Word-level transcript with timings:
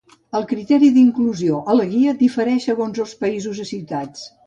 El 0.37 0.45
criteri 0.51 0.89
d'inclusió 0.95 1.61
a 1.73 1.77
la 1.81 1.87
guia 1.93 2.17
difereix 2.25 2.69
segons 2.71 3.17
països 3.25 3.65
i 3.69 3.71
ciutats. 3.77 4.31